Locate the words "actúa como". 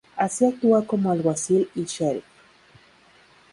0.45-1.11